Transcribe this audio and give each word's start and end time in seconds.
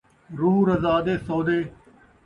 روح 0.39 0.59
رضا 0.69 0.95
دے 1.05 1.13
سودے 1.25 1.59